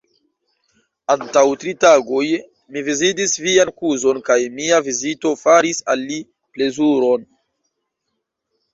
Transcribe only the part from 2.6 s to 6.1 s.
mi vizitis vian kuzon kaj mia vizito faris al